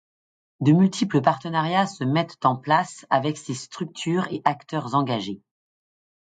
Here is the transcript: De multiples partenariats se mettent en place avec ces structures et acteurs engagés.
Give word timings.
De 0.61 0.71
multiples 0.71 1.21
partenariats 1.21 1.85
se 1.85 2.03
mettent 2.03 2.43
en 2.43 2.55
place 2.55 3.05
avec 3.11 3.37
ces 3.37 3.53
structures 3.53 4.27
et 4.33 4.41
acteurs 4.45 4.95
engagés. 4.95 5.43